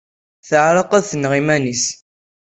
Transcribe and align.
Teɛreḍ 0.47 0.91
ad 0.97 1.05
tenɣ 1.05 1.31
iman-nnes. 1.39 1.85